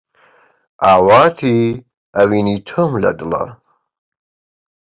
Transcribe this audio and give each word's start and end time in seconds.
ئاواتی 0.83 1.57
ئەوینی 2.15 2.57
تۆم 2.67 2.91
لە 3.03 3.11
دڵە 3.19 3.43